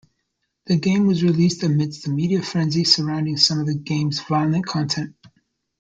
[0.65, 5.15] The game was released amidst a media frenzy surrounding some of game's violent content.